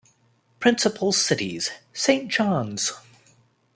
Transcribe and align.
"Principal 0.59 1.11
cities: 1.11 1.69
Saint 1.93 2.27
John's" 2.31 2.91